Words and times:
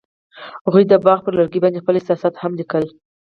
هغوی 0.65 0.83
د 0.87 0.93
باغ 1.05 1.19
پر 1.25 1.33
لرګي 1.37 1.59
باندې 1.63 1.81
خپل 1.83 1.93
احساسات 1.97 2.33
هم 2.37 2.51
لیکل. 2.59 2.85